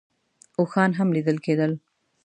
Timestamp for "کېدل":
1.45-1.71